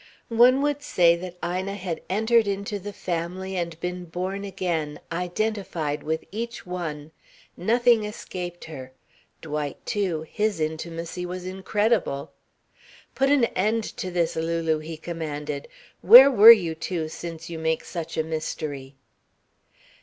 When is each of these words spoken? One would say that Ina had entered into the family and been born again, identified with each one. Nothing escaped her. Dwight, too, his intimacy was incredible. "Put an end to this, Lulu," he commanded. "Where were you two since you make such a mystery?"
One 0.29 0.63
would 0.63 0.81
say 0.81 1.15
that 1.17 1.37
Ina 1.45 1.75
had 1.75 2.01
entered 2.09 2.47
into 2.47 2.79
the 2.79 2.91
family 2.91 3.55
and 3.55 3.79
been 3.79 4.05
born 4.05 4.43
again, 4.43 4.99
identified 5.11 6.01
with 6.01 6.23
each 6.31 6.65
one. 6.65 7.11
Nothing 7.55 8.03
escaped 8.03 8.65
her. 8.65 8.93
Dwight, 9.43 9.77
too, 9.85 10.23
his 10.27 10.59
intimacy 10.59 11.23
was 11.23 11.45
incredible. 11.45 12.31
"Put 13.13 13.29
an 13.29 13.45
end 13.55 13.83
to 13.97 14.09
this, 14.09 14.35
Lulu," 14.35 14.79
he 14.79 14.97
commanded. 14.97 15.67
"Where 16.01 16.31
were 16.31 16.49
you 16.51 16.73
two 16.73 17.07
since 17.07 17.51
you 17.51 17.59
make 17.59 17.83
such 17.83 18.17
a 18.17 18.23
mystery?" 18.23 18.95